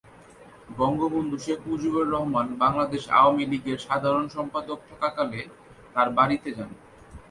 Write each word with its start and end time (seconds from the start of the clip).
বঙ্গবন্ধু 0.77 1.37
শেখ 1.45 1.59
মুজিবুর 1.69 2.05
রহমান 2.07 2.47
বাংলাদেশ 2.63 3.03
আওয়ামী 3.17 3.43
লীগের 3.51 3.79
সাধারণ 3.87 4.25
সম্পাদক 4.35 4.79
থাকাকালে 4.89 5.39
তার 5.93 6.07
বাড়িতে 6.17 6.49
যান। 6.57 6.71